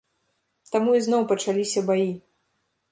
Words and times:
Таму 0.75 0.95
ізноў 1.01 1.29
пачаліся 1.33 1.87
баі. 1.93 2.11